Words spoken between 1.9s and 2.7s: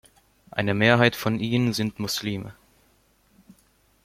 Muslime.